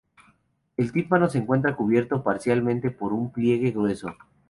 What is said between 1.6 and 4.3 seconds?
cubierto parcialmente por un pliegue grueso.